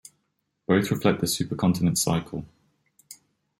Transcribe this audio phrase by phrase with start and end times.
[0.65, 2.43] Both reflect the supercontinent cycle.